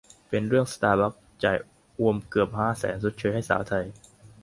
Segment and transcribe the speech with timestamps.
[0.29, 1.57] เป็นเรื่อง สตาร์บัคส์ จ่าย
[1.99, 3.85] อ่วมเกือบ ห้า แสน ชดเชยให้สาวไทย